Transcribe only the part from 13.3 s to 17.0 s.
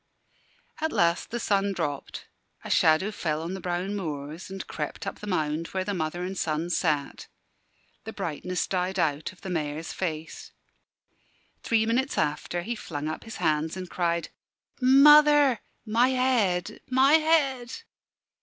hands and cried, "Mother my head,